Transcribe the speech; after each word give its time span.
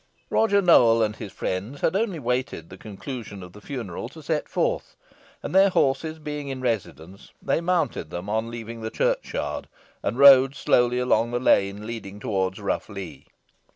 Roger 0.31 0.63
Nowell 0.63 1.03
and 1.03 1.17
his 1.17 1.31
friends 1.31 1.81
had 1.81 1.95
only 1.95 2.17
waited 2.17 2.71
the 2.71 2.77
conclusion 2.79 3.43
of 3.43 3.53
the 3.53 3.61
funeral 3.61 4.09
to 4.09 4.23
set 4.23 4.49
forth, 4.49 4.95
and 5.43 5.53
their 5.53 5.69
horses 5.69 6.17
being 6.17 6.47
in 6.49 6.59
readiness, 6.59 7.29
they 7.39 7.61
mounted 7.61 8.09
them 8.09 8.27
on 8.27 8.49
leaving 8.49 8.81
the 8.81 8.89
churchyard, 8.89 9.67
and 10.01 10.17
rode 10.17 10.55
slowly 10.55 10.97
along 10.97 11.29
the 11.29 11.39
lane 11.39 11.85
leading 11.85 12.19
towards 12.19 12.59
Rough 12.59 12.89
Lee. 12.89 13.27